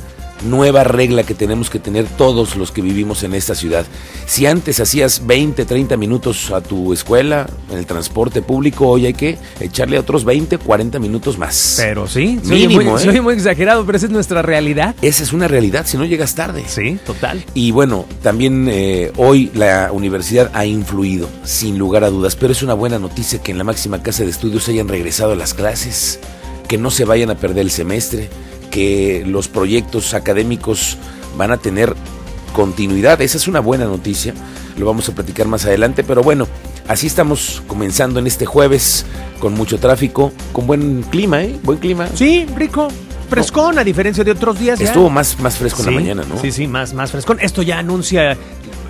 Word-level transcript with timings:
nueva 0.44 0.84
regla 0.84 1.22
que 1.24 1.34
tenemos 1.34 1.70
que 1.70 1.78
tener 1.78 2.06
todos 2.06 2.56
los 2.56 2.72
que 2.72 2.82
vivimos 2.82 3.22
en 3.22 3.34
esta 3.34 3.54
ciudad. 3.54 3.86
Si 4.26 4.46
antes 4.46 4.80
hacías 4.80 5.26
20, 5.26 5.64
30 5.64 5.96
minutos 5.96 6.50
a 6.50 6.60
tu 6.60 6.92
escuela, 6.92 7.46
en 7.70 7.78
el 7.78 7.86
transporte 7.86 8.42
público, 8.42 8.88
hoy 8.88 9.06
hay 9.06 9.14
que 9.14 9.38
echarle 9.60 9.98
otros 9.98 10.24
20, 10.24 10.58
40 10.58 10.98
minutos 10.98 11.38
más. 11.38 11.74
Pero 11.78 12.06
sí, 12.06 12.38
se 12.42 12.54
oye 12.54 12.68
Mínimo, 12.68 12.90
muy, 12.92 13.00
¿eh? 13.00 13.02
se 13.02 13.08
oye 13.08 13.20
muy 13.20 13.34
exagerado, 13.34 13.84
pero 13.84 13.96
esa 13.96 14.06
es 14.06 14.12
nuestra 14.12 14.42
realidad. 14.42 14.94
Esa 15.02 15.22
es 15.22 15.32
una 15.32 15.48
realidad 15.48 15.86
si 15.86 15.96
no 15.96 16.04
llegas 16.04 16.34
tarde. 16.34 16.64
Sí, 16.66 16.98
total. 17.04 17.44
Y 17.54 17.70
bueno, 17.70 18.06
también 18.22 18.68
eh, 18.70 19.12
hoy 19.16 19.50
la 19.54 19.90
universidad 19.92 20.50
ha 20.54 20.66
influido, 20.66 21.28
sin 21.44 21.78
lugar 21.78 22.04
a 22.04 22.10
dudas, 22.10 22.36
pero 22.36 22.52
es 22.52 22.62
una 22.62 22.74
buena 22.74 22.98
noticia 22.98 23.40
que 23.40 23.52
en 23.52 23.58
la 23.58 23.64
máxima 23.64 24.02
casa 24.02 24.24
de 24.24 24.30
estudios 24.30 24.68
hayan 24.68 24.88
regresado 24.88 25.32
a 25.32 25.36
las 25.36 25.54
clases, 25.54 26.18
que 26.68 26.78
no 26.78 26.90
se 26.90 27.04
vayan 27.04 27.30
a 27.30 27.36
perder 27.36 27.62
el 27.62 27.70
semestre, 27.70 28.28
que 28.72 29.22
los 29.26 29.46
proyectos 29.46 30.14
académicos 30.14 30.96
van 31.36 31.52
a 31.52 31.58
tener 31.58 31.94
continuidad. 32.52 33.20
Esa 33.22 33.36
es 33.36 33.46
una 33.46 33.60
buena 33.60 33.84
noticia, 33.84 34.34
lo 34.76 34.86
vamos 34.86 35.08
a 35.08 35.14
platicar 35.14 35.46
más 35.46 35.64
adelante, 35.64 36.02
pero 36.02 36.22
bueno, 36.22 36.48
así 36.88 37.06
estamos 37.06 37.62
comenzando 37.68 38.18
en 38.18 38.26
este 38.26 38.46
jueves 38.46 39.06
con 39.38 39.54
mucho 39.54 39.78
tráfico, 39.78 40.32
con 40.52 40.66
buen 40.66 41.02
clima, 41.02 41.42
¿eh? 41.42 41.56
Buen 41.62 41.78
clima. 41.78 42.08
Sí, 42.14 42.46
rico. 42.56 42.88
Frescón, 43.28 43.78
a 43.78 43.84
diferencia 43.84 44.22
de 44.24 44.30
otros 44.32 44.58
días. 44.58 44.78
ya. 44.78 44.84
Estuvo 44.86 45.08
más, 45.08 45.38
más 45.40 45.56
fresco 45.56 45.78
en 45.80 45.84
Sí, 45.86 45.90
la 45.94 46.00
mañana, 46.00 46.22
¿no? 46.28 46.38
Sí, 46.40 46.52
sí, 46.52 46.66
más, 46.66 46.92
más 46.92 47.10
frescón. 47.10 47.38
Esto 47.40 47.62
ya 47.62 47.78
anuncia. 47.78 48.36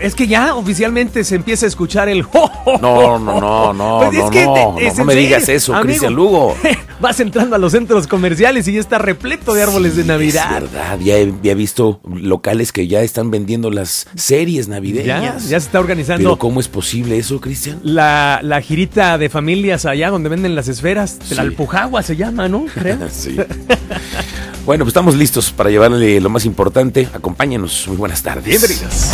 Es 0.00 0.16
que 0.16 0.26
ya 0.26 0.56
oficialmente 0.56 1.22
se 1.22 1.36
empieza 1.36 1.64
a 1.66 1.68
escuchar 1.68 2.08
el 2.08 2.24
jo, 2.24 2.48
jo, 2.64 2.76
No, 2.78 3.20
no, 3.20 3.40
no, 3.40 3.72
no, 3.72 3.98
Pues 4.00 4.18
es 4.18 4.24
no, 4.24 4.30
que 4.30 4.44
no, 4.44 4.54
no, 4.72 4.78
es 4.80 4.96
no 4.96 5.02
en 5.02 5.06
me 5.06 5.14
digas 5.14 5.48
eso. 5.48 5.72
Cristian 5.82 6.12
Lugo. 6.14 6.56
Vas 7.02 7.18
entrando 7.20 7.56
a 7.56 7.58
los 7.58 7.72
centros 7.72 8.06
comerciales 8.06 8.66
y 8.68 8.72
ya 8.74 8.80
está 8.80 8.96
repleto 8.96 9.52
de 9.54 9.62
árboles 9.64 9.96
de 9.96 10.02
Es 10.02 10.06
Navidad. 10.08 10.50
verdad, 10.62 10.98
ya 11.00 11.16
he, 11.18 11.34
ya 11.42 11.52
he 11.52 11.54
visto 11.56 12.00
locales 12.14 12.70
que 12.72 12.86
ya 12.86 13.02
están 13.02 13.30
vendiendo 13.32 13.70
las 13.72 14.06
series 14.14 14.68
Ya, 14.68 14.74
navideñas. 14.74 15.48
ya 15.48 15.58
se 15.60 15.66
está 15.66 15.80
organizando 15.80 16.22
Pero 16.22 16.38
¿cómo 16.38 16.60
es 16.60 16.68
posible 16.68 17.18
eso, 17.18 17.40
Cristian? 17.40 17.80
la, 17.82 18.38
la 18.42 18.60
girita 18.62 19.18
de 19.18 19.28
familias 19.28 19.84
allá 19.84 20.10
donde 20.10 20.28
venden 20.28 20.54
las 20.54 20.68
esferas. 20.68 21.18
Sí. 21.24 21.34
La 21.34 21.42
Alpujagua 21.42 22.02
se 22.02 22.14
llama, 22.16 22.48
¿no? 22.48 22.66
Creo. 22.74 22.98
Sí. 23.10 23.36
Bueno, 24.64 24.84
pues 24.84 24.90
estamos 24.92 25.16
listos 25.16 25.50
para 25.50 25.70
llevarle 25.70 26.20
lo 26.20 26.30
más 26.30 26.44
importante. 26.44 27.08
Acompáñanos. 27.12 27.84
Muy 27.88 27.96
buenas 27.96 28.22
tardes. 28.22 28.44
Bienvenidos. 28.46 29.10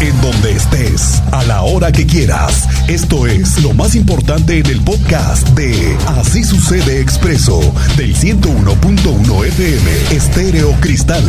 En 0.00 0.18
donde 0.22 0.52
estés, 0.52 1.22
a 1.30 1.44
la 1.44 1.62
hora 1.62 1.92
que 1.92 2.06
quieras. 2.06 2.68
Esto 2.88 3.26
es 3.26 3.62
lo 3.62 3.74
más 3.74 3.94
importante 3.94 4.58
en 4.58 4.66
el 4.66 4.80
podcast 4.80 5.46
de 5.50 5.96
Así 6.18 6.42
sucede 6.42 7.00
expreso 7.00 7.60
del 7.96 8.14
101.1 8.16 9.44
FM 9.46 9.90
Estéreo 10.16 10.72
Cristal. 10.80 11.24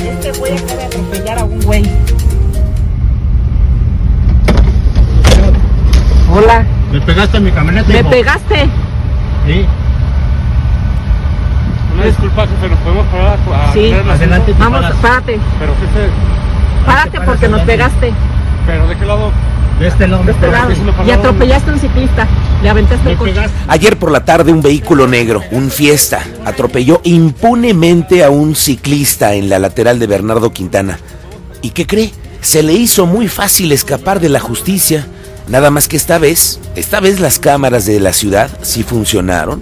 Este 0.00 0.32
güey 0.38 0.52
acaba 0.56 0.74
de 0.74 0.84
atropellar 0.84 1.38
a 1.38 1.44
un 1.44 1.60
güey. 1.62 1.84
Hola, 6.32 6.64
¿Me 6.92 7.00
pegaste 7.00 7.36
en 7.36 7.44
mi 7.44 7.50
camioneta? 7.52 7.88
me 7.88 8.00
hijo? 8.00 8.10
pegaste. 8.10 8.68
Sí. 9.46 9.66
Una 12.04 12.10
disculpa, 12.10 12.46
jefe, 12.46 12.68
¿nos 12.68 12.78
podemos 12.80 13.06
parar 13.06 13.38
a 13.54 13.72
Sí. 13.72 13.78
hacer 13.86 14.00
el 14.00 14.10
Adelante. 14.10 14.52
asiento? 14.52 14.58
Vamos, 14.64 14.80
paras. 14.82 14.96
párate, 15.00 15.40
Pero, 15.58 15.72
jefe, 15.74 16.10
párate 16.86 17.20
porque 17.20 17.48
nos 17.48 17.60
pegaste 17.62 18.12
¿pero 18.66 18.88
de 18.88 18.96
qué 18.96 19.04
lado? 19.04 19.32
De 19.78 19.88
este 19.88 20.06
lado. 20.08 20.22
de 20.24 20.30
este 20.32 20.46
lado 20.50 20.70
sí, 20.70 20.76
sí 20.76 20.82
me 20.82 21.08
y 21.08 21.10
atropellaste 21.10 21.70
a 21.70 21.74
un 21.74 21.80
ciclista. 21.80 22.28
Le 22.62 22.70
aventaste 22.70 23.04
Me 23.04 23.10
el 23.12 23.16
coche. 23.18 23.34
Ayer 23.68 23.98
por 23.98 24.10
la 24.12 24.24
tarde 24.24 24.52
un 24.52 24.62
vehículo 24.62 25.06
negro, 25.08 25.42
un 25.50 25.70
fiesta, 25.70 26.20
atropelló 26.44 27.00
impunemente 27.04 28.22
a 28.24 28.30
un 28.30 28.54
ciclista 28.54 29.34
en 29.34 29.48
la 29.48 29.58
lateral 29.58 29.98
de 29.98 30.06
Bernardo 30.06 30.52
Quintana. 30.52 30.98
¿Y 31.60 31.70
qué 31.70 31.86
cree? 31.86 32.12
Se 32.40 32.62
le 32.62 32.72
hizo 32.74 33.06
muy 33.06 33.26
fácil 33.28 33.72
escapar 33.72 34.20
de 34.20 34.28
la 34.28 34.38
justicia. 34.40 35.06
Nada 35.48 35.70
más 35.70 35.88
que 35.88 35.96
esta 35.96 36.18
vez, 36.18 36.60
esta 36.76 37.00
vez 37.00 37.18
las 37.20 37.38
cámaras 37.38 37.84
de 37.84 37.98
la 38.00 38.12
ciudad 38.12 38.48
sí 38.62 38.82
funcionaron, 38.82 39.60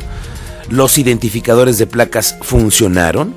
los 0.69 0.99
identificadores 0.99 1.79
de 1.79 1.87
placas 1.87 2.37
funcionaron 2.41 3.35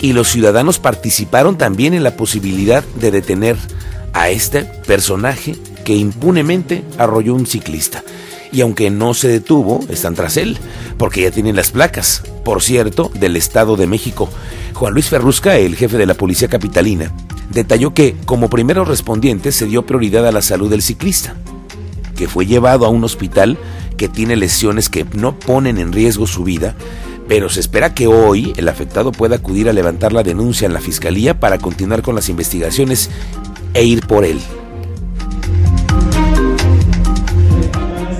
y 0.00 0.12
los 0.12 0.28
ciudadanos 0.28 0.78
participaron 0.78 1.58
también 1.58 1.94
en 1.94 2.02
la 2.02 2.16
posibilidad 2.16 2.84
de 3.00 3.10
detener 3.10 3.56
a 4.12 4.30
este 4.30 4.64
personaje 4.64 5.56
que 5.84 5.94
impunemente 5.94 6.84
arrolló 6.98 7.34
un 7.34 7.46
ciclista. 7.46 8.02
Y 8.52 8.60
aunque 8.60 8.90
no 8.90 9.14
se 9.14 9.28
detuvo, 9.28 9.84
están 9.88 10.14
tras 10.14 10.36
él, 10.36 10.56
porque 10.98 11.22
ya 11.22 11.30
tienen 11.30 11.56
las 11.56 11.70
placas, 11.70 12.22
por 12.44 12.62
cierto, 12.62 13.10
del 13.14 13.36
Estado 13.36 13.76
de 13.76 13.86
México. 13.86 14.30
Juan 14.74 14.94
Luis 14.94 15.08
Ferrusca, 15.08 15.56
el 15.56 15.76
jefe 15.76 15.98
de 15.98 16.06
la 16.06 16.14
Policía 16.14 16.48
Capitalina, 16.48 17.12
detalló 17.50 17.92
que 17.92 18.16
como 18.24 18.48
primeros 18.48 18.88
respondientes 18.88 19.56
se 19.56 19.66
dio 19.66 19.84
prioridad 19.84 20.26
a 20.26 20.32
la 20.32 20.42
salud 20.42 20.70
del 20.70 20.82
ciclista, 20.82 21.34
que 22.16 22.28
fue 22.28 22.46
llevado 22.46 22.86
a 22.86 22.88
un 22.88 23.04
hospital 23.04 23.58
que 23.96 24.08
tiene 24.08 24.36
lesiones 24.36 24.88
que 24.88 25.04
no 25.14 25.38
ponen 25.38 25.78
en 25.78 25.92
riesgo 25.92 26.26
su 26.26 26.44
vida, 26.44 26.74
pero 27.28 27.48
se 27.48 27.60
espera 27.60 27.94
que 27.94 28.06
hoy 28.06 28.52
el 28.56 28.68
afectado 28.68 29.12
pueda 29.12 29.36
acudir 29.36 29.68
a 29.68 29.72
levantar 29.72 30.12
la 30.12 30.22
denuncia 30.22 30.66
en 30.66 30.72
la 30.72 30.80
fiscalía 30.80 31.40
para 31.40 31.58
continuar 31.58 32.02
con 32.02 32.14
las 32.14 32.28
investigaciones 32.28 33.10
e 33.74 33.84
ir 33.84 34.06
por 34.06 34.24
él. 34.24 34.38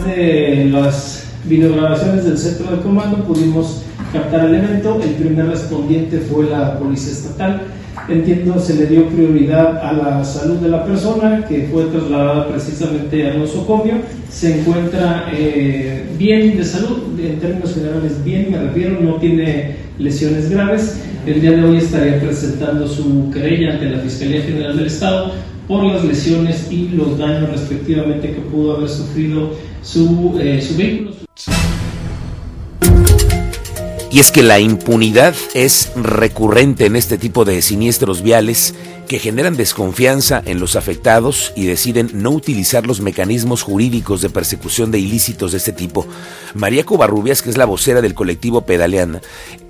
De 0.06 0.68
las 0.72 1.24
videograbaciones 1.44 2.24
del 2.24 2.38
centro 2.38 2.74
de 2.74 2.82
comando 2.82 3.24
pudimos 3.24 3.82
captar 4.16 4.46
el 4.46 4.54
evento. 4.56 5.00
El 5.02 5.10
primer 5.10 5.46
respondiente 5.46 6.18
fue 6.18 6.48
la 6.48 6.78
Policía 6.78 7.12
Estatal. 7.12 7.62
Entiendo 8.08 8.60
se 8.60 8.74
le 8.74 8.86
dio 8.86 9.08
prioridad 9.08 9.78
a 9.78 9.92
la 9.92 10.24
salud 10.24 10.56
de 10.56 10.68
la 10.68 10.84
persona 10.84 11.44
que 11.46 11.68
fue 11.72 11.84
trasladada 11.86 12.48
precisamente 12.48 13.28
al 13.28 13.40
nosocomio. 13.40 13.94
Se 14.30 14.60
encuentra 14.60 15.28
eh, 15.32 16.04
bien 16.18 16.56
de 16.56 16.64
salud, 16.64 17.18
en 17.18 17.40
términos 17.40 17.74
generales 17.74 18.22
bien, 18.24 18.52
me 18.52 18.58
refiero, 18.58 19.00
no 19.00 19.16
tiene 19.16 19.76
lesiones 19.98 20.50
graves. 20.50 21.00
El 21.26 21.40
día 21.40 21.52
de 21.52 21.64
hoy 21.64 21.78
estaría 21.78 22.20
presentando 22.20 22.86
su 22.86 23.30
querella 23.32 23.72
ante 23.72 23.86
la 23.86 23.98
Fiscalía 23.98 24.42
General 24.42 24.76
del 24.76 24.86
Estado 24.86 25.32
por 25.66 25.84
las 25.84 26.04
lesiones 26.04 26.70
y 26.70 26.90
los 26.90 27.18
daños 27.18 27.50
respectivamente 27.50 28.30
que 28.30 28.40
pudo 28.40 28.76
haber 28.76 28.88
sufrido 28.88 29.50
su, 29.82 30.38
eh, 30.40 30.62
su 30.62 30.76
vehículo. 30.76 31.25
Y 34.16 34.20
es 34.20 34.30
que 34.30 34.42
la 34.42 34.60
impunidad 34.60 35.34
es 35.52 35.92
recurrente 35.94 36.86
en 36.86 36.96
este 36.96 37.18
tipo 37.18 37.44
de 37.44 37.60
siniestros 37.60 38.22
viales 38.22 38.74
que 39.08 39.18
generan 39.18 39.58
desconfianza 39.58 40.42
en 40.46 40.58
los 40.58 40.74
afectados 40.74 41.52
y 41.54 41.66
deciden 41.66 42.08
no 42.14 42.30
utilizar 42.30 42.86
los 42.86 43.02
mecanismos 43.02 43.60
jurídicos 43.60 44.22
de 44.22 44.30
persecución 44.30 44.90
de 44.90 45.00
ilícitos 45.00 45.52
de 45.52 45.58
este 45.58 45.72
tipo. 45.74 46.06
María 46.54 46.84
Covarrubias, 46.84 47.42
que 47.42 47.50
es 47.50 47.58
la 47.58 47.66
vocera 47.66 48.00
del 48.00 48.14
colectivo 48.14 48.62
Pedaleana, 48.62 49.20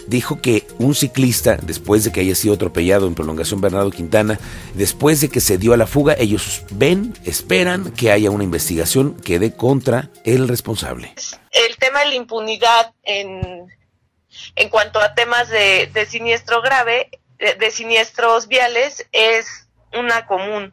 dijo 0.07 0.41
que 0.41 0.65
un 0.79 0.95
ciclista, 0.95 1.59
después 1.61 2.05
de 2.05 2.13
que 2.13 2.21
haya 2.21 2.37
sido 2.37 2.55
atropellado 2.55 3.09
en 3.09 3.17
prolongación 3.17 3.61
Bernardo 3.61 3.91
Quintana, 3.91 4.39
después 4.75 5.21
de 5.21 5.29
que 5.29 5.41
se 5.41 5.59
dio 5.59 5.73
a 5.73 5.77
la 5.77 5.89
fuga, 5.89 6.15
ellos 6.21 6.63
ven, 6.71 7.15
esperan 7.25 7.91
que 7.91 8.13
haya 8.13 8.31
una 8.31 8.45
investigación 8.45 9.17
que 9.17 9.41
dé 9.41 9.57
contra 9.57 10.09
el 10.23 10.47
responsable. 10.47 11.15
El 11.51 11.77
tema 11.79 12.05
de 12.05 12.11
la 12.11 12.15
impunidad 12.15 12.95
en, 13.03 13.67
en 14.55 14.69
cuanto 14.69 15.01
a 15.01 15.15
temas 15.15 15.49
de, 15.49 15.91
de 15.93 16.07
siniestro 16.07 16.63
grave, 16.63 17.11
de, 17.39 17.71
siniestros 17.71 18.49
viales, 18.49 19.07
es 19.13 19.69
una 19.93 20.27
común. 20.27 20.73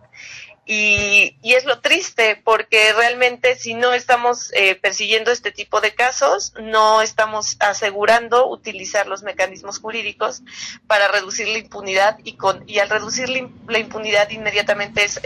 Y, 0.66 1.38
es 1.44 1.66
lo 1.66 1.82
triste 1.82 2.42
porque 2.42 2.94
realmente 2.94 3.56
si 3.56 3.74
no 3.74 3.94
estamos 3.94 4.52
eh, 4.54 4.76
persiguiendo 4.76 5.30
este 5.30 5.52
tipo 5.52 5.82
de 5.82 5.94
casos, 5.94 6.54
no 6.62 7.02
estamos 7.02 7.58
asegurando 7.60 8.48
utilizar 8.48 9.08
los 9.08 9.24
mecanismos 9.24 9.80
jurídicos 9.80 10.42
para 10.88 11.10
reducir 11.10 11.50
la 11.50 11.58
impunidad 11.58 12.18
y, 12.24 12.38
con, 12.38 12.64
y 12.66 12.80
al 12.80 12.90
reducir 12.90 13.30
la, 13.30 13.78
impunidad 13.78 14.30
inmediatamente 14.30 15.04
es, 15.04 15.20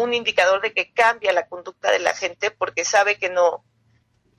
un 0.00 0.12
indicador 0.12 0.60
de 0.60 0.72
que 0.72 0.92
cambia 0.92 1.32
la 1.32 1.46
conducta 1.46 1.92
de 1.92 2.00
la 2.00 2.12
gente 2.12 2.50
porque 2.50 2.84
sabe 2.84 3.16
que 3.16 3.30
no, 3.30 3.64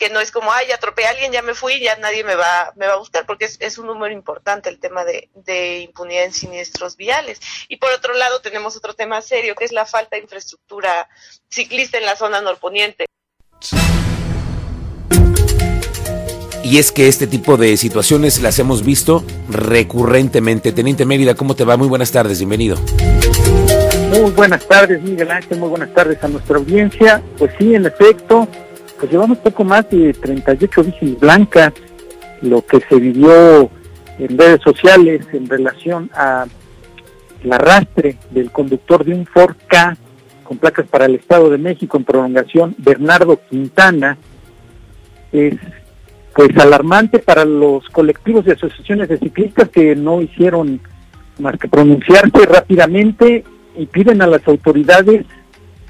que 0.05 0.13
no 0.13 0.19
es 0.19 0.29
como, 0.29 0.51
ay, 0.51 0.71
atropellé 0.71 1.07
a 1.07 1.11
alguien, 1.11 1.31
ya 1.31 1.41
me 1.41 1.55
fui, 1.55 1.79
ya 1.79 1.95
nadie 1.95 2.23
me 2.23 2.35
va, 2.35 2.71
me 2.75 2.85
va 2.85 2.93
a 2.93 2.97
buscar, 2.97 3.25
porque 3.25 3.45
es, 3.45 3.57
es 3.59 3.79
un 3.79 3.87
número 3.87 4.13
importante 4.13 4.69
el 4.69 4.77
tema 4.77 5.03
de, 5.03 5.29
de, 5.33 5.79
impunidad 5.79 6.25
en 6.25 6.31
siniestros 6.31 6.95
viales. 6.95 7.39
Y 7.69 7.77
por 7.77 7.91
otro 7.91 8.13
lado 8.13 8.39
tenemos 8.39 8.75
otro 8.75 8.93
tema 8.93 9.19
serio, 9.23 9.55
que 9.55 9.65
es 9.65 9.71
la 9.71 9.87
falta 9.87 10.15
de 10.15 10.21
infraestructura 10.21 11.09
ciclista 11.49 11.97
en 11.97 12.05
la 12.05 12.15
zona 12.15 12.39
norponiente. 12.39 13.05
Y 16.63 16.77
es 16.77 16.91
que 16.91 17.07
este 17.07 17.25
tipo 17.25 17.57
de 17.57 17.75
situaciones 17.75 18.41
las 18.43 18.59
hemos 18.59 18.85
visto 18.85 19.23
recurrentemente. 19.49 20.71
Teniente 20.71 21.05
Mérida, 21.05 21.33
¿cómo 21.33 21.55
te 21.55 21.63
va? 21.63 21.77
Muy 21.77 21.87
buenas 21.87 22.11
tardes, 22.11 22.37
bienvenido. 22.37 22.77
Muy 24.09 24.31
buenas 24.31 24.67
tardes, 24.67 25.01
Miguel 25.01 25.31
Ángel, 25.31 25.57
muy 25.57 25.69
buenas 25.69 25.91
tardes 25.95 26.23
a 26.23 26.27
nuestra 26.27 26.57
audiencia. 26.57 27.23
Pues 27.39 27.51
sí, 27.57 27.73
en 27.73 27.87
efecto, 27.87 28.47
pues 28.99 29.11
llevamos 29.11 29.37
poco 29.39 29.63
más 29.63 29.89
de 29.89 30.13
38 30.13 30.83
bicis 30.83 31.19
blancas, 31.19 31.73
lo 32.41 32.65
que 32.65 32.79
se 32.81 32.95
vivió 32.95 33.69
en 34.17 34.37
redes 34.37 34.61
sociales 34.61 35.25
en 35.33 35.47
relación 35.47 36.09
a 36.13 36.45
el 37.43 37.53
arrastre 37.53 38.17
del 38.31 38.51
conductor 38.51 39.03
de 39.03 39.13
un 39.13 39.25
Ford 39.25 39.55
K 39.67 39.97
con 40.43 40.57
placas 40.57 40.87
para 40.87 41.05
el 41.05 41.15
Estado 41.15 41.49
de 41.49 41.57
México 41.57 41.97
en 41.97 42.03
prolongación 42.03 42.75
Bernardo 42.77 43.39
Quintana 43.49 44.17
es 45.31 45.55
pues 46.33 46.55
alarmante 46.57 47.19
para 47.19 47.45
los 47.45 47.87
colectivos 47.89 48.45
y 48.45 48.51
asociaciones 48.51 49.09
de 49.09 49.17
ciclistas 49.17 49.69
que 49.69 49.95
no 49.95 50.21
hicieron 50.21 50.81
más 51.39 51.57
que 51.57 51.67
pronunciarse 51.67 52.45
rápidamente 52.45 53.43
y 53.77 53.85
piden 53.85 54.21
a 54.21 54.27
las 54.27 54.47
autoridades 54.47 55.25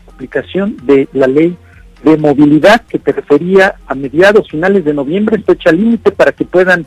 aplicación 0.08 0.78
de 0.84 1.08
la 1.14 1.28
ley 1.28 1.58
de 2.06 2.18
movilidad 2.18 2.82
que 2.82 3.00
te 3.00 3.12
refería 3.12 3.76
a 3.88 3.96
mediados, 3.96 4.50
finales 4.50 4.86
de 4.86 4.94
noviembre, 4.94 5.42
fecha 5.42 5.72
límite 5.72 6.12
para 6.12 6.32
que 6.32 6.46
puedan 6.46 6.86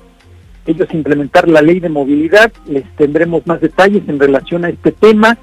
ellos 0.64 0.88
implementar 0.92 1.48
la 1.48 1.60
ley 1.60 1.80
de 1.80 1.88
movilidad. 1.88 2.52
Les 2.66 2.84
tendremos 2.94 3.44
más 3.44 3.60
detalles 3.60 4.08
en 4.08 4.20
relación 4.20 4.64
a 4.64 4.68
este 4.68 4.92
tema, 4.92 5.36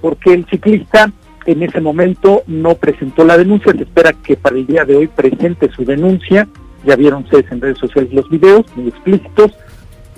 porque 0.00 0.34
el 0.34 0.44
ciclista 0.46 1.12
en 1.46 1.62
ese 1.62 1.80
momento 1.80 2.42
no 2.48 2.74
presentó 2.74 3.24
la 3.24 3.38
denuncia. 3.38 3.72
Se 3.72 3.84
espera 3.84 4.12
que 4.12 4.36
para 4.36 4.56
el 4.56 4.66
día 4.66 4.84
de 4.84 4.96
hoy 4.96 5.06
presente 5.06 5.70
su 5.70 5.84
denuncia. 5.84 6.48
Ya 6.84 6.96
vieron 6.96 7.22
ustedes 7.22 7.50
en 7.52 7.60
redes 7.60 7.78
sociales 7.78 8.12
los 8.12 8.28
videos 8.28 8.66
muy 8.74 8.88
explícitos. 8.88 9.52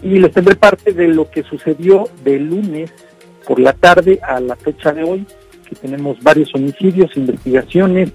Y 0.02 0.18
les 0.18 0.32
tendré 0.32 0.56
parte 0.56 0.92
de 0.92 1.08
lo 1.08 1.30
que 1.30 1.42
sucedió 1.42 2.04
de 2.24 2.40
lunes 2.40 2.90
por 3.46 3.60
la 3.60 3.74
tarde 3.74 4.18
a 4.22 4.40
la 4.40 4.56
fecha 4.56 4.92
de 4.92 5.04
hoy, 5.04 5.26
que 5.68 5.74
tenemos 5.74 6.22
varios 6.22 6.54
homicidios, 6.54 7.14
investigaciones, 7.16 8.12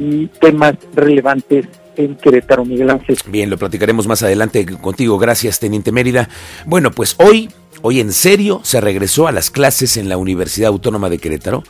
y 0.00 0.28
temas 0.40 0.76
relevantes 0.94 1.66
en 1.96 2.16
Querétaro, 2.16 2.64
Miguel 2.64 2.90
Ángel. 2.90 3.18
Bien, 3.26 3.50
lo 3.50 3.58
platicaremos 3.58 4.06
más 4.06 4.22
adelante 4.22 4.64
contigo. 4.64 5.18
Gracias, 5.18 5.60
Teniente 5.60 5.92
Mérida. 5.92 6.30
Bueno, 6.64 6.90
pues 6.90 7.16
hoy, 7.18 7.50
hoy 7.82 8.00
en 8.00 8.12
serio, 8.12 8.60
se 8.64 8.80
regresó 8.80 9.28
a 9.28 9.32
las 9.32 9.50
clases 9.50 9.98
en 9.98 10.08
la 10.08 10.16
Universidad 10.16 10.68
Autónoma 10.68 11.10
de 11.10 11.18
Querétaro. 11.18 11.62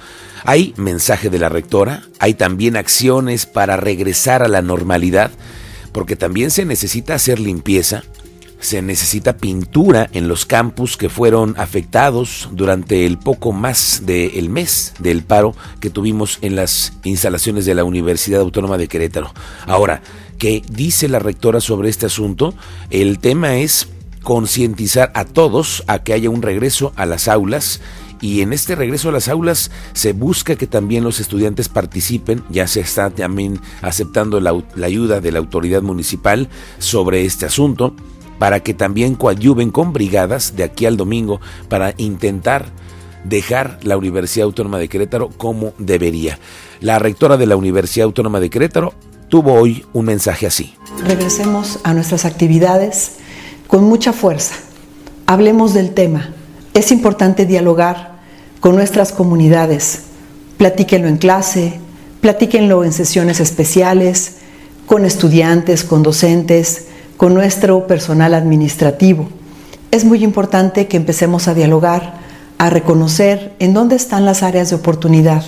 Hay 0.45 0.73
mensaje 0.77 1.29
de 1.29 1.41
la 1.41 1.49
rectora, 1.49 2.03
hay 2.21 2.35
también 2.35 2.77
acciones 2.77 3.47
para 3.47 3.77
regresar 3.77 4.43
a 4.43 4.49
la 4.49 4.63
normalidad, 4.63 5.33
porque 5.93 6.15
también 6.15 6.53
se 6.53 6.65
necesita 6.65 7.15
hacer 7.15 7.41
limpieza, 7.41 8.05
se 8.61 8.83
necesita 8.83 9.37
pintura 9.37 10.09
en 10.13 10.29
los 10.29 10.47
campus 10.47 10.97
que 10.97 11.09
fueron 11.09 11.55
afectados 11.59 12.49
durante 12.53 13.07
el 13.07 13.19
poco 13.19 13.53
más 13.53 14.03
del 14.05 14.49
mes 14.49 14.95
del 14.99 15.23
paro 15.23 15.55
que 15.81 15.91
tuvimos 15.91 16.39
en 16.43 16.57
las 16.57 16.93
instalaciones 17.05 17.65
de 17.65 17.75
la 17.75 17.85
Universidad 17.85 18.43
Autónoma 18.43 18.79
de 18.79 18.89
Querétaro. 18.89 19.33
Ahora, 19.67 20.03
¿qué 20.39 20.63
dice 20.71 21.09
la 21.09 21.19
rectora 21.19 21.61
sobre 21.61 21.89
este 21.89 22.07
asunto? 22.07 22.55
El 22.91 23.19
tema 23.19 23.57
es 23.57 23.89
concientizar 24.23 25.11
a 25.15 25.25
todos 25.25 25.83
a 25.87 26.01
que 26.01 26.13
haya 26.13 26.29
un 26.29 26.43
regreso 26.43 26.93
a 26.97 27.07
las 27.07 27.27
aulas 27.27 27.81
y 28.21 28.43
en 28.43 28.53
este 28.53 28.75
regreso 28.75 29.09
a 29.09 29.13
las 29.13 29.29
aulas 29.29 29.71
se 29.95 30.13
busca 30.13 30.57
que 30.57 30.67
también 30.67 31.05
los 31.05 31.21
estudiantes 31.21 31.71
participen, 31.71 32.43
ya 32.51 32.67
se 32.67 32.81
está 32.81 33.09
también 33.09 33.59
aceptando 33.81 34.41
la 34.41 34.63
ayuda 34.85 35.21
de 35.21 35.33
la 35.33 35.39
autoridad 35.39 35.81
municipal 35.81 36.51
sobre 36.79 37.25
este 37.25 37.47
asunto 37.47 37.95
para 38.41 38.61
que 38.61 38.73
también 38.73 39.17
coadyuven 39.17 39.71
con 39.71 39.93
brigadas 39.93 40.57
de 40.57 40.65
aquí 40.65 40.87
al 40.87 40.97
domingo 40.97 41.43
para 41.69 41.93
intentar 41.99 42.65
dejar 43.23 43.79
la 43.83 43.99
Universidad 43.99 44.47
Autónoma 44.47 44.79
de 44.79 44.89
Querétaro 44.89 45.29
como 45.29 45.75
debería. 45.77 46.39
La 46.81 46.99
rectora 46.99 47.37
de 47.37 47.45
la 47.45 47.57
Universidad 47.57 48.07
Autónoma 48.07 48.41
de 48.41 48.49
Querétaro 48.49 48.95
tuvo 49.29 49.53
hoy 49.53 49.85
un 49.93 50.07
mensaje 50.07 50.47
así. 50.47 50.75
Regresemos 51.05 51.81
a 51.85 51.93
nuestras 51.93 52.25
actividades 52.25 53.17
con 53.67 53.85
mucha 53.85 54.15
fuerza. 54.15 54.55
Hablemos 55.27 55.75
del 55.75 55.93
tema. 55.93 56.31
Es 56.73 56.93
importante 56.93 57.45
dialogar 57.45 58.21
con 58.61 58.75
nuestras 58.75 59.13
comunidades. 59.13 60.05
Platíquenlo 60.57 61.09
en 61.09 61.19
clase, 61.19 61.79
platíquenlo 62.23 62.85
en 62.85 62.95
sesiones 62.95 63.39
especiales, 63.39 64.37
con 64.87 65.05
estudiantes, 65.05 65.85
con 65.85 66.03
docentes, 66.03 66.87
con 67.21 67.35
nuestro 67.35 67.87
personal 67.87 68.33
administrativo. 68.33 69.29
Es 69.91 70.07
muy 70.07 70.25
importante 70.25 70.87
que 70.87 70.97
empecemos 70.97 71.49
a 71.49 71.55
dialogar, 71.55 72.15
a 72.57 72.71
reconocer 72.71 73.53
en 73.59 73.75
dónde 73.75 73.95
están 73.95 74.25
las 74.25 74.43
áreas 74.43 74.71
de 74.71 74.77
oportunidad, 74.77 75.45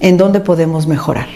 en 0.00 0.18
dónde 0.18 0.40
podemos 0.40 0.86
mejorar. 0.86 1.28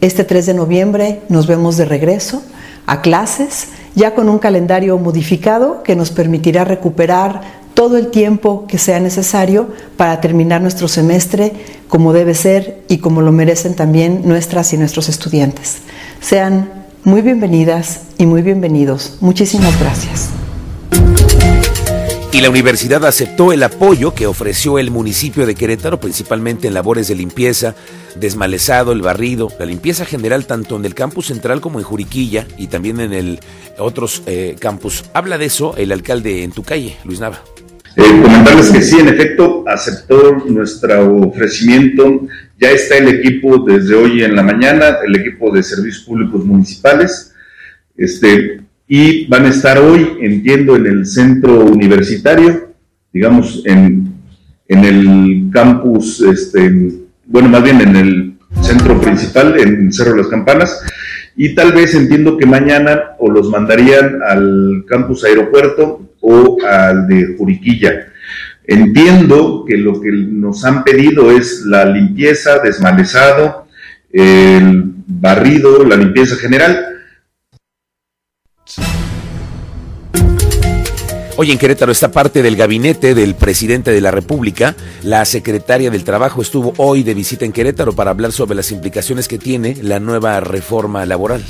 Este 0.00 0.24
3 0.24 0.46
de 0.46 0.54
noviembre 0.54 1.20
nos 1.28 1.46
vemos 1.46 1.76
de 1.76 1.84
regreso 1.84 2.42
a 2.86 3.00
clases, 3.00 3.68
ya 3.94 4.16
con 4.16 4.28
un 4.28 4.40
calendario 4.40 4.98
modificado 4.98 5.84
que 5.84 5.94
nos 5.94 6.10
permitirá 6.10 6.64
recuperar 6.64 7.42
todo 7.74 7.98
el 7.98 8.08
tiempo 8.08 8.66
que 8.66 8.78
sea 8.78 8.98
necesario 8.98 9.68
para 9.96 10.20
terminar 10.20 10.62
nuestro 10.62 10.88
semestre 10.88 11.52
como 11.86 12.12
debe 12.12 12.34
ser 12.34 12.82
y 12.88 12.98
como 12.98 13.22
lo 13.22 13.30
merecen 13.30 13.76
también 13.76 14.22
nuestras 14.24 14.72
y 14.72 14.78
nuestros 14.78 15.08
estudiantes. 15.08 15.76
Sean 16.20 16.81
muy 17.04 17.20
bienvenidas 17.22 18.02
y 18.18 18.26
muy 18.26 18.42
bienvenidos. 18.42 19.18
Muchísimas 19.20 19.78
gracias. 19.80 20.30
Y 22.32 22.40
la 22.40 22.48
universidad 22.48 23.04
aceptó 23.04 23.52
el 23.52 23.62
apoyo 23.62 24.14
que 24.14 24.26
ofreció 24.26 24.78
el 24.78 24.90
municipio 24.90 25.44
de 25.44 25.54
Querétaro, 25.54 26.00
principalmente 26.00 26.66
en 26.66 26.74
labores 26.74 27.08
de 27.08 27.14
limpieza, 27.14 27.74
desmalezado, 28.16 28.92
el 28.92 29.02
barrido, 29.02 29.48
la 29.58 29.66
limpieza 29.66 30.06
general 30.06 30.46
tanto 30.46 30.76
en 30.76 30.86
el 30.86 30.94
campus 30.94 31.26
central 31.26 31.60
como 31.60 31.78
en 31.78 31.84
Juriquilla 31.84 32.46
y 32.56 32.68
también 32.68 33.00
en 33.00 33.12
el 33.12 33.40
otros 33.78 34.22
eh, 34.26 34.56
campus. 34.58 35.04
Habla 35.12 35.36
de 35.36 35.46
eso 35.46 35.76
el 35.76 35.92
alcalde 35.92 36.42
en 36.42 36.52
tu 36.52 36.62
calle, 36.62 36.96
Luis 37.04 37.20
Nava. 37.20 37.42
Eh, 37.94 38.22
comentarles 38.22 38.70
que 38.70 38.80
sí, 38.80 38.98
en 38.98 39.08
efecto, 39.08 39.64
aceptó 39.66 40.44
nuestro 40.48 41.16
ofrecimiento. 41.28 42.26
Ya 42.58 42.70
está 42.70 42.96
el 42.96 43.08
equipo 43.08 43.64
desde 43.66 43.94
hoy 43.94 44.22
en 44.22 44.34
la 44.34 44.42
mañana, 44.42 44.98
el 45.04 45.16
equipo 45.16 45.52
de 45.52 45.62
servicios 45.62 46.04
públicos 46.04 46.44
municipales. 46.44 47.34
Este, 47.96 48.60
y 48.88 49.26
van 49.26 49.46
a 49.46 49.50
estar 49.50 49.78
hoy, 49.78 50.16
entiendo, 50.20 50.76
en 50.76 50.86
el 50.86 51.06
centro 51.06 51.64
universitario, 51.66 52.72
digamos, 53.12 53.62
en, 53.66 54.12
en 54.68 54.84
el 54.84 55.50
campus, 55.52 56.20
este, 56.22 56.92
bueno, 57.26 57.48
más 57.48 57.62
bien 57.62 57.80
en 57.80 57.96
el 57.96 58.34
centro 58.62 59.00
principal, 59.00 59.58
en 59.58 59.92
Cerro 59.92 60.12
de 60.12 60.18
las 60.18 60.28
Campanas, 60.28 60.82
y 61.36 61.54
tal 61.54 61.72
vez 61.72 61.94
entiendo 61.94 62.36
que 62.36 62.46
mañana 62.46 63.12
o 63.18 63.30
los 63.30 63.48
mandarían 63.48 64.20
al 64.22 64.84
campus 64.86 65.24
aeropuerto, 65.24 66.11
o 66.22 66.56
al 66.66 67.06
de 67.06 67.36
Juriquilla. 67.36 68.08
Entiendo 68.64 69.64
que 69.66 69.76
lo 69.76 70.00
que 70.00 70.10
nos 70.10 70.64
han 70.64 70.84
pedido 70.84 71.30
es 71.30 71.64
la 71.66 71.84
limpieza, 71.84 72.58
desmalezado, 72.60 73.66
el 74.10 74.84
barrido, 75.06 75.84
la 75.84 75.96
limpieza 75.96 76.36
general. 76.36 76.86
Hoy 81.36 81.50
en 81.50 81.58
Querétaro 81.58 81.90
está 81.90 82.12
parte 82.12 82.42
del 82.42 82.56
gabinete 82.56 83.14
del 83.14 83.34
presidente 83.34 83.90
de 83.90 84.00
la 84.00 84.10
República. 84.10 84.76
La 85.02 85.24
secretaria 85.24 85.90
del 85.90 86.04
Trabajo 86.04 86.42
estuvo 86.42 86.74
hoy 86.76 87.02
de 87.02 87.14
visita 87.14 87.44
en 87.44 87.52
Querétaro 87.52 87.94
para 87.94 88.10
hablar 88.10 88.32
sobre 88.32 88.54
las 88.54 88.70
implicaciones 88.70 89.28
que 89.28 89.38
tiene 89.38 89.76
la 89.82 89.98
nueva 89.98 90.38
reforma 90.40 91.04
laboral. 91.06 91.42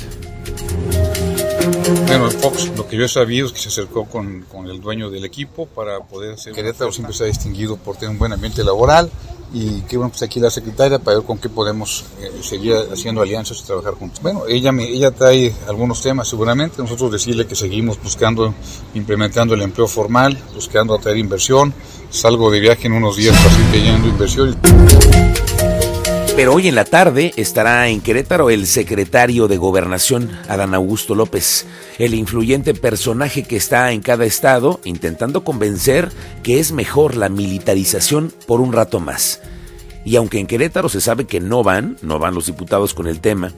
Bueno, 2.07 2.29
Fox, 2.31 2.71
lo 2.75 2.87
que 2.87 2.97
yo 2.97 3.05
he 3.05 3.09
sabido 3.09 3.47
es 3.47 3.53
que 3.53 3.59
se 3.59 3.69
acercó 3.69 4.05
con, 4.05 4.45
con 4.51 4.69
el 4.69 4.81
dueño 4.81 5.09
del 5.09 5.25
equipo 5.25 5.65
para 5.65 5.99
poder 5.99 6.33
hacer. 6.33 6.53
Querétaro 6.53 6.91
siempre 6.91 7.15
se 7.15 7.23
ha 7.23 7.27
distinguido 7.27 7.77
por 7.77 7.95
tener 7.95 8.11
un 8.11 8.19
buen 8.19 8.33
ambiente 8.33 8.63
laboral 8.63 9.09
y 9.53 9.81
que 9.81 9.97
bueno, 9.97 10.09
pues 10.09 10.23
aquí 10.23 10.39
la 10.39 10.49
secretaria 10.49 10.97
para 10.97 11.17
ver 11.17 11.25
con 11.25 11.37
qué 11.37 11.47
podemos 11.47 12.05
eh, 12.19 12.31
seguir 12.41 12.75
haciendo 12.91 13.21
alianzas 13.21 13.59
y 13.59 13.63
trabajar 13.63 13.93
juntos. 13.93 14.19
Bueno, 14.21 14.43
ella, 14.47 14.71
me, 14.71 14.85
ella 14.85 15.11
trae 15.11 15.53
algunos 15.67 16.01
temas 16.01 16.27
seguramente, 16.27 16.81
nosotros 16.81 17.11
decirle 17.11 17.45
que 17.45 17.55
seguimos 17.55 18.01
buscando, 18.01 18.53
implementando 18.95 19.53
el 19.53 19.61
empleo 19.61 19.87
formal, 19.87 20.37
buscando 20.55 20.95
atraer 20.95 21.17
inversión, 21.17 21.73
salgo 22.09 22.49
de 22.49 22.59
viaje 22.59 22.87
en 22.87 22.93
unos 22.93 23.15
días 23.15 23.37
para 23.37 23.55
seguir 23.55 23.93
inversión. 24.05 24.57
Pero 26.35 26.55
hoy 26.55 26.67
en 26.67 26.73
la 26.73 26.85
tarde 26.85 27.31
estará 27.37 27.87
en 27.89 28.01
Querétaro 28.01 28.49
el 28.49 28.65
secretario 28.65 29.47
de 29.47 29.57
Gobernación, 29.57 30.31
Adán 30.49 30.73
Augusto 30.73 31.13
López, 31.13 31.67
el 31.99 32.15
influyente 32.15 32.73
personaje 32.73 33.43
que 33.43 33.55
está 33.55 33.91
en 33.91 34.01
cada 34.01 34.25
estado 34.25 34.79
intentando 34.83 35.43
convencer 35.43 36.11
que 36.41 36.59
es 36.59 36.71
mejor 36.71 37.15
la 37.17 37.29
militarización 37.29 38.33
por 38.47 38.61
un 38.61 38.73
rato 38.73 38.99
más. 38.99 39.41
Y 40.05 40.15
aunque 40.15 40.39
en 40.39 40.47
Querétaro 40.47 40.89
se 40.89 41.01
sabe 41.01 41.25
que 41.25 41.39
no 41.39 41.61
van, 41.61 41.97
no 42.01 42.17
van 42.17 42.33
los 42.33 42.47
diputados 42.47 42.95
con 42.95 43.05
el 43.05 43.19
tema, 43.19 43.53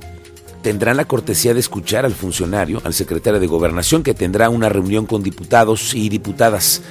tendrán 0.61 0.97
la 0.97 1.05
cortesía 1.05 1.53
de 1.53 1.61
escuchar 1.61 2.03
al 2.03 2.13
funcionario, 2.13 2.81
al 2.83 2.93
secretario 2.93 3.39
de 3.39 3.47
Gobernación, 3.47 4.03
que 4.03 4.13
tendrá 4.13 4.49
una 4.49 4.67
reunión 4.67 5.05
con 5.05 5.23
diputados 5.23 5.93
y 5.93 6.09
diputadas. 6.09 6.81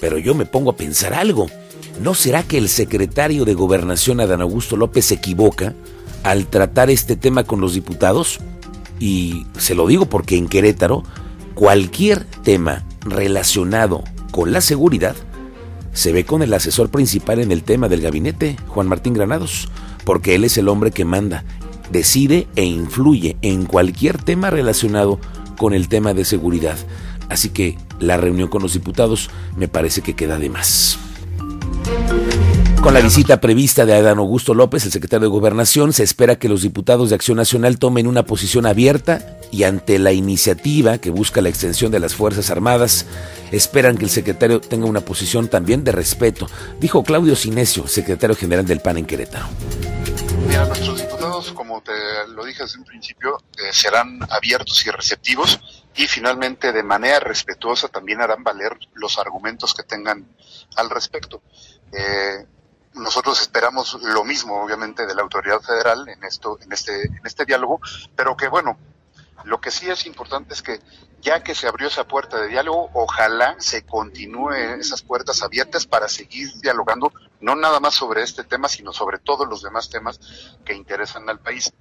Pero 0.00 0.18
yo 0.18 0.34
me 0.34 0.44
pongo 0.44 0.70
a 0.70 0.76
pensar 0.76 1.14
algo. 1.14 1.46
¿No 2.00 2.14
será 2.14 2.42
que 2.42 2.58
el 2.58 2.68
secretario 2.68 3.44
de 3.44 3.54
Gobernación, 3.54 4.20
Adán 4.20 4.40
Augusto 4.40 4.76
López, 4.76 5.06
se 5.06 5.14
equivoca 5.14 5.74
al 6.22 6.46
tratar 6.46 6.90
este 6.90 7.16
tema 7.16 7.44
con 7.44 7.60
los 7.60 7.74
diputados? 7.74 8.38
Y 9.00 9.46
se 9.58 9.74
lo 9.74 9.86
digo 9.86 10.06
porque 10.06 10.36
en 10.36 10.48
Querétaro, 10.48 11.02
cualquier 11.54 12.24
tema 12.24 12.84
relacionado 13.00 14.04
con 14.30 14.52
la 14.52 14.60
seguridad 14.60 15.16
se 15.92 16.12
ve 16.12 16.24
con 16.24 16.42
el 16.42 16.54
asesor 16.54 16.90
principal 16.90 17.40
en 17.40 17.50
el 17.50 17.64
tema 17.64 17.88
del 17.88 18.00
gabinete, 18.00 18.56
Juan 18.68 18.86
Martín 18.86 19.14
Granados, 19.14 19.68
porque 20.04 20.36
él 20.36 20.44
es 20.44 20.56
el 20.56 20.68
hombre 20.68 20.92
que 20.92 21.04
manda, 21.04 21.44
decide 21.90 22.46
e 22.54 22.64
influye 22.64 23.36
en 23.42 23.66
cualquier 23.66 24.22
tema 24.22 24.50
relacionado 24.50 25.18
con 25.56 25.74
el 25.74 25.88
tema 25.88 26.14
de 26.14 26.24
seguridad. 26.24 26.76
Así 27.28 27.48
que 27.48 27.76
la 27.98 28.16
reunión 28.16 28.48
con 28.48 28.62
los 28.62 28.74
diputados 28.74 29.28
me 29.56 29.66
parece 29.66 30.02
que 30.02 30.14
queda 30.14 30.38
de 30.38 30.50
más. 30.50 30.98
Con 32.80 32.94
la 32.94 33.00
visita 33.00 33.40
prevista 33.40 33.84
de 33.84 33.94
Adán 33.94 34.18
Augusto 34.18 34.54
López, 34.54 34.84
el 34.84 34.92
secretario 34.92 35.28
de 35.28 35.32
Gobernación, 35.32 35.92
se 35.92 36.04
espera 36.04 36.38
que 36.38 36.48
los 36.48 36.62
diputados 36.62 37.10
de 37.10 37.16
Acción 37.16 37.36
Nacional 37.36 37.78
tomen 37.78 38.06
una 38.06 38.22
posición 38.22 38.66
abierta 38.66 39.38
y 39.50 39.64
ante 39.64 39.98
la 39.98 40.12
iniciativa 40.12 40.98
que 40.98 41.10
busca 41.10 41.42
la 41.42 41.48
extensión 41.48 41.90
de 41.90 42.00
las 42.00 42.14
Fuerzas 42.14 42.50
Armadas, 42.50 43.04
esperan 43.52 43.98
que 43.98 44.04
el 44.04 44.10
secretario 44.10 44.60
tenga 44.60 44.86
una 44.86 45.00
posición 45.00 45.48
también 45.48 45.84
de 45.84 45.92
respeto, 45.92 46.48
dijo 46.80 47.02
Claudio 47.02 47.36
Sinesio, 47.36 47.86
secretario 47.88 48.36
general 48.36 48.64
del 48.64 48.80
PAN 48.80 48.98
en 48.98 49.06
Querétaro. 49.06 49.48
Mira, 50.46 50.64
nuestros 50.66 51.00
diputados, 51.00 51.52
como 51.52 51.82
te 51.82 51.92
lo 52.34 52.44
dije 52.44 52.62
desde 52.62 52.78
un 52.78 52.84
principio, 52.84 53.38
eh, 53.58 53.72
serán 53.72 54.20
abiertos 54.30 54.86
y 54.86 54.90
receptivos 54.90 55.60
y 55.96 56.06
finalmente 56.06 56.72
de 56.72 56.82
manera 56.82 57.20
respetuosa 57.20 57.88
también 57.88 58.20
harán 58.20 58.44
valer 58.44 58.78
los 58.94 59.18
argumentos 59.18 59.74
que 59.74 59.82
tengan 59.82 60.26
al 60.76 60.90
respecto. 60.90 61.42
Eh, 61.92 62.46
nosotros 62.94 63.40
esperamos 63.40 63.98
lo 64.02 64.24
mismo, 64.24 64.62
obviamente, 64.62 65.06
de 65.06 65.14
la 65.14 65.22
autoridad 65.22 65.60
federal 65.60 66.08
en 66.08 66.22
esto, 66.24 66.58
en 66.60 66.72
este, 66.72 67.02
en 67.02 67.24
este 67.24 67.44
diálogo, 67.44 67.80
pero 68.16 68.36
que 68.36 68.48
bueno, 68.48 68.76
lo 69.44 69.60
que 69.60 69.70
sí 69.70 69.88
es 69.88 70.06
importante 70.06 70.54
es 70.54 70.62
que 70.62 70.80
ya 71.20 71.42
que 71.42 71.54
se 71.54 71.68
abrió 71.68 71.88
esa 71.88 72.06
puerta 72.06 72.40
de 72.40 72.48
diálogo, 72.48 72.90
ojalá 72.94 73.56
se 73.58 73.84
continúe 73.84 74.52
esas 74.52 75.02
puertas 75.02 75.42
abiertas 75.42 75.86
para 75.86 76.08
seguir 76.08 76.52
dialogando, 76.60 77.12
no 77.40 77.54
nada 77.54 77.80
más 77.80 77.94
sobre 77.94 78.22
este 78.22 78.44
tema, 78.44 78.68
sino 78.68 78.92
sobre 78.92 79.18
todos 79.18 79.48
los 79.48 79.62
demás 79.62 79.90
temas 79.90 80.20
que 80.64 80.74
interesan 80.74 81.28
al 81.28 81.40
país. 81.40 81.72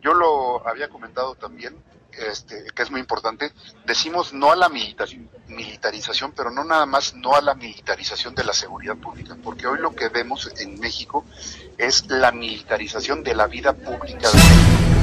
Yo 0.00 0.14
lo 0.14 0.66
había 0.68 0.88
comentado 0.88 1.34
también, 1.34 1.76
este, 2.18 2.64
que 2.74 2.82
es 2.82 2.90
muy 2.90 3.00
importante, 3.00 3.52
decimos 3.84 4.32
no 4.32 4.52
a 4.52 4.56
la 4.56 4.68
militarización, 4.68 6.32
pero 6.36 6.50
no 6.50 6.64
nada 6.64 6.86
más 6.86 7.14
no 7.14 7.34
a 7.34 7.40
la 7.40 7.54
militarización 7.54 8.34
de 8.34 8.44
la 8.44 8.52
seguridad 8.52 8.96
pública, 8.96 9.36
porque 9.42 9.66
hoy 9.66 9.78
lo 9.78 9.94
que 9.94 10.08
vemos 10.08 10.50
en 10.58 10.78
México 10.80 11.24
es 11.78 12.06
la 12.08 12.32
militarización 12.32 13.22
de 13.22 13.34
la 13.34 13.46
vida 13.46 13.72
pública 13.72 14.30
de 14.30 14.34
México. 14.34 14.95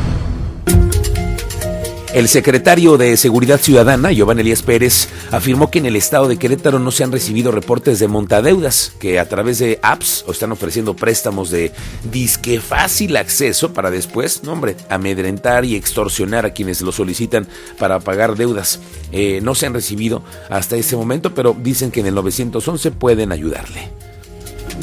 El 2.14 2.30
secretario 2.30 2.96
de 3.00 3.18
Seguridad 3.18 3.60
Ciudadana, 3.60 4.12
Giovanni 4.12 4.42
Elías 4.42 4.62
Pérez, 4.62 5.10
afirmó 5.32 5.72
que 5.72 5.80
en 5.80 5.88
el 5.88 5.96
estado 5.96 6.28
de 6.28 6.38
Querétaro 6.38 6.78
no 6.78 6.92
se 6.92 7.04
han 7.04 7.12
recibido 7.12 7.52
reportes 7.52 7.98
de 7.98 8.08
montadeudas, 8.08 8.94
que 9.00 9.18
a 9.18 9.28
través 9.28 9.58
de 9.58 9.80
apps 9.82 10.24
están 10.28 10.52
ofreciendo 10.52 10.96
préstamos 10.96 11.50
de 11.50 11.72
disque 12.12 12.60
fácil 12.60 13.18
acceso 13.18 13.74
para 13.74 13.90
después, 13.90 14.44
no 14.44 14.54
hombre, 14.54 14.76
amedrentar 14.90 15.66
y 15.66 15.76
extorsionar 15.76 16.46
a 16.46 16.54
quienes 16.54 16.82
lo 16.82 16.92
solicitan 16.92 17.48
para 17.80 18.00
pagar 18.00 18.36
deudas. 18.36 18.80
Eh, 19.12 19.40
no 19.42 19.56
se 19.56 19.66
han 19.66 19.74
recibido 19.74 20.22
hasta 20.52 20.76
ese 20.76 20.96
momento, 20.96 21.34
pero 21.34 21.56
dicen 21.60 21.90
que 21.90 22.02
en 22.02 22.06
el 22.06 22.14
911 22.14 22.92
pueden 22.92 23.32
ayudarle. 23.32 23.90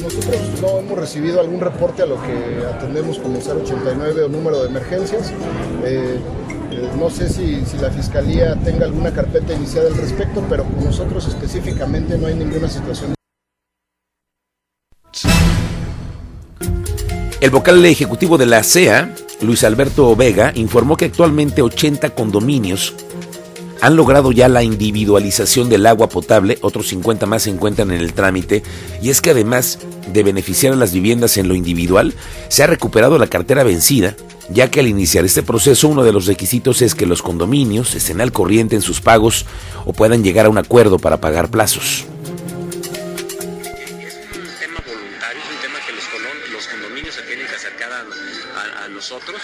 Nosotros 0.03 0.37
no 0.61 0.79
hemos 0.79 0.99
recibido 0.99 1.41
algún 1.41 1.61
reporte 1.61 2.03
a 2.03 2.07
lo 2.07 2.21
que 2.23 2.67
atendemos 2.67 3.21
como 3.21 3.39
089 3.39 4.25
o 4.25 4.29
número 4.29 4.63
de 4.63 4.69
emergencias. 4.69 5.33
Eh, 5.85 6.19
no 6.99 7.11
sé 7.11 7.29
si, 7.29 7.65
si, 7.65 7.79
la 7.79 7.91
Fiscalía 7.91 8.57
tenga 8.57 8.87
alguna 8.87 9.12
carpeta 9.12 9.53
iniciada 9.53 9.89
al 9.89 9.97
respecto, 9.97 10.45
pero 10.49 10.65
con 10.65 10.85
nosotros 10.85 11.27
específicamente 11.27 12.17
no 12.17 12.27
hay 12.27 12.35
ninguna 12.35 12.69
situación. 12.69 13.15
El 17.41 17.50
vocal 17.50 17.85
ejecutivo 17.87 18.37
de 18.37 18.47
la 18.47 18.62
CEA, 18.62 19.15
Luis 19.41 19.65
Alberto 19.65 20.15
Vega, 20.15 20.53
informó 20.55 20.97
que 20.97 21.07
actualmente 21.07 21.62
80 21.62 22.15
condominios 22.15 22.95
han 23.81 23.97
logrado 23.97 24.31
ya 24.31 24.49
la 24.49 24.62
individualización 24.62 25.69
del 25.69 25.87
agua 25.87 26.09
potable, 26.09 26.59
otros 26.61 26.89
50 26.89 27.25
más 27.27 27.45
se 27.45 27.50
encuentran 27.50 27.91
en 27.93 28.00
el 28.00 28.12
trámite, 28.12 28.62
y 29.00 29.09
es 29.09 29.21
que 29.21 29.31
además 29.31 29.79
de 30.12 30.23
beneficiar 30.23 30.75
a 30.75 30.77
las 30.77 30.93
viviendas 30.93 31.39
en 31.39 31.49
lo 31.49 31.55
individual, 31.55 32.12
se 32.49 32.62
ha 32.62 32.67
recuperado 32.67 33.19
la 33.19 33.29
cartera 33.29 33.62
vencida, 33.62 34.17
ya 34.50 34.71
que 34.71 34.80
al 34.80 34.87
iniciar 34.87 35.25
este 35.25 35.42
proceso 35.42 35.88
uno 35.88 36.04
de 36.04 36.12
los 36.12 36.26
requisitos 36.26 36.83
es 36.83 36.95
que 36.95 37.07
los 37.07 37.23
condominios 37.23 37.95
estén 37.95 38.21
al 38.21 38.33
corriente 38.33 38.76
en 38.76 38.83
sus 38.83 39.00
pagos 39.00 39.47
o 39.85 39.92
puedan 39.92 40.23
llegar 40.23 40.47
a 40.47 40.50
un 40.50 40.59
acuerdo 40.59 40.99
para 40.99 41.21
pagar 41.21 41.50
plazos. 41.50 42.07
nosotros. 49.00 49.40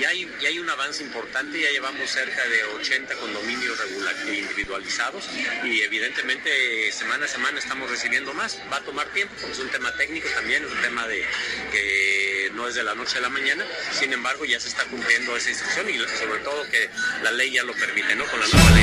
Ya 0.00 0.08
hay, 0.08 0.26
ya 0.40 0.48
hay 0.48 0.58
un 0.58 0.70
avance 0.70 1.02
importante, 1.02 1.60
ya 1.60 1.70
llevamos 1.70 2.08
cerca 2.08 2.42
de 2.48 2.64
80 2.80 3.14
condominios 3.16 3.78
individualizados 4.26 5.28
y 5.62 5.82
evidentemente 5.82 6.90
semana 6.90 7.26
a 7.26 7.28
semana 7.28 7.58
estamos 7.58 7.90
recibiendo 7.90 8.32
más. 8.32 8.58
Va 8.72 8.78
a 8.78 8.80
tomar 8.80 9.06
tiempo 9.08 9.34
porque 9.38 9.52
es 9.52 9.58
un 9.58 9.68
tema 9.68 9.94
técnico 9.96 10.26
también, 10.34 10.64
es 10.64 10.72
un 10.72 10.80
tema 10.80 11.06
de 11.06 11.22
que 11.70 12.33
no 12.54 12.68
es 12.68 12.74
de 12.74 12.82
la 12.82 12.94
noche 12.94 13.18
a 13.18 13.20
la 13.20 13.28
mañana, 13.28 13.64
sin 13.92 14.12
embargo 14.12 14.44
ya 14.44 14.58
se 14.60 14.68
está 14.68 14.84
cumpliendo 14.84 15.36
esa 15.36 15.50
instrucción 15.50 15.90
y 15.90 15.98
sobre 15.98 16.40
todo 16.40 16.68
que 16.70 16.88
la 17.22 17.30
ley 17.32 17.52
ya 17.52 17.62
lo 17.64 17.74
permite, 17.74 18.14
¿no? 18.14 18.24
Con 18.26 18.40
la. 18.40 18.73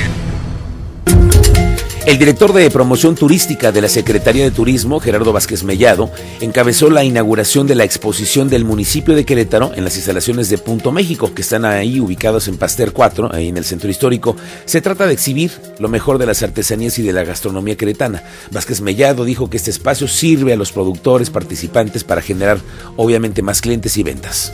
El 2.04 2.18
director 2.18 2.52
de 2.52 2.72
promoción 2.72 3.14
turística 3.14 3.72
de 3.72 3.80
la 3.80 3.88
Secretaría 3.88 4.44
de 4.44 4.50
Turismo, 4.50 5.00
Gerardo 5.00 5.34
Vázquez 5.34 5.64
Mellado, 5.64 6.10
encabezó 6.40 6.90
la 6.90 7.04
inauguración 7.04 7.68
de 7.68 7.76
la 7.76 7.84
exposición 7.84 8.50
del 8.50 8.66
municipio 8.66 9.16
de 9.16 9.24
Querétaro 9.24 9.72
en 9.76 9.84
las 9.84 9.96
instalaciones 9.98 10.50
de 10.50 10.58
Punto 10.58 10.92
México, 10.92 11.32
que 11.36 11.44
están 11.44 11.64
ahí 11.64 12.00
ubicados 12.00 12.48
en 12.48 12.58
Paster 12.58 12.92
4, 12.92 13.30
ahí 13.32 13.50
en 13.50 13.58
el 13.58 13.66
centro 13.66 13.88
histórico. 13.88 14.36
Se 14.66 14.82
trata 14.82 15.06
de 15.06 15.14
exhibir 15.14 15.52
lo 15.78 15.90
mejor 15.90 16.18
de 16.18 16.26
las 16.26 16.42
artesanías 16.42 16.98
y 16.98 17.04
de 17.04 17.14
la 17.14 17.24
gastronomía 17.24 17.78
queretana. 17.78 18.24
Vázquez 18.50 18.82
Mellado 18.82 19.24
dijo 19.24 19.52
que 19.52 19.58
este 19.58 19.70
espacio 19.70 20.08
sirve 20.08 20.54
a 20.54 20.58
los 20.58 20.72
productores 20.72 21.30
participantes 21.30 22.04
para 22.04 22.24
generar, 22.24 22.58
obviamente, 22.98 23.44
más 23.44 23.62
clientes 23.62 23.96
y 23.98 24.02
ventas. 24.02 24.54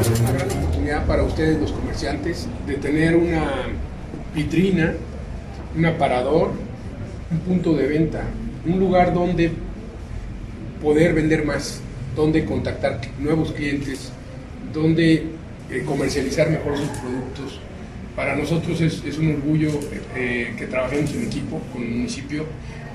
Es 0.00 0.20
una 0.20 0.32
gran 0.32 0.50
oportunidad 0.50 1.06
para 1.06 1.22
ustedes, 1.22 1.60
los 1.60 1.70
comerciantes, 1.70 2.48
de 2.66 2.74
tener 2.74 3.14
una 3.14 3.48
vitrina 4.34 4.92
un 5.76 5.86
aparador 5.86 6.50
un 7.30 7.38
punto 7.40 7.74
de 7.74 7.86
venta, 7.86 8.22
un 8.64 8.78
lugar 8.78 9.12
donde 9.12 9.50
poder 10.80 11.14
vender 11.14 11.44
más, 11.44 11.80
donde 12.14 12.44
contactar 12.44 13.00
nuevos 13.18 13.52
clientes, 13.52 14.12
donde 14.72 15.26
eh, 15.70 15.82
comercializar 15.84 16.50
mejor 16.50 16.76
sus 16.76 16.88
productos. 16.88 17.60
Para 18.14 18.36
nosotros 18.36 18.80
es, 18.80 19.18
un 19.18 19.34
orgullo 19.34 19.70
eh, 20.14 20.54
que 20.56 20.66
trabajemos 20.66 21.12
en 21.14 21.24
equipo 21.24 21.60
con 21.72 21.82
el 21.82 21.90
municipio 21.90 22.46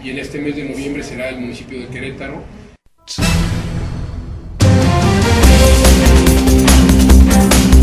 y 0.04 0.10
en 0.10 0.18
este 0.18 0.40
mes 0.40 0.56
de 0.56 0.64
noviembre 0.64 1.04
será 1.04 1.30
el 1.30 1.40
municipio 1.40 1.80
de 1.80 1.88
Querétaro 1.88 2.42